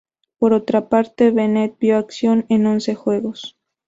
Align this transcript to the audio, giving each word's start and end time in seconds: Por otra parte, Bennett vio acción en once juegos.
Por 0.39 0.53
otra 0.53 0.89
parte, 0.89 1.29
Bennett 1.29 1.77
vio 1.77 1.99
acción 1.99 2.47
en 2.49 2.65
once 2.65 2.95
juegos. 2.95 3.55